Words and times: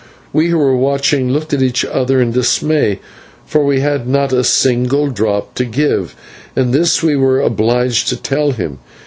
We, 0.33 0.47
who 0.47 0.57
were 0.57 0.75
watching, 0.75 1.29
looked 1.29 1.53
at 1.53 1.61
each 1.61 1.85
other 1.85 2.19
in 2.19 2.31
dismay, 2.31 2.97
for 3.45 3.63
we 3.63 3.81
had 3.81 4.07
not 4.07 4.33
a 4.33 4.43
single 4.43 5.09
drop 5.11 5.53
to 5.53 5.63
give, 5.65 6.15
and 6.55 6.73
this 6.73 7.03
we 7.03 7.15
were 7.15 7.39
obliged 7.39 8.07
to 8.07 8.15
tell 8.15 8.49
him. 8.49 8.79